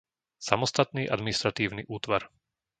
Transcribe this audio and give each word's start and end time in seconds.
samostatný 0.47 1.03
administratívny 1.15 1.83
útvar 1.97 2.21